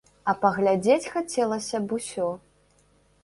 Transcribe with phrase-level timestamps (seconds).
[0.31, 2.29] А паглядзець хацелася б усё!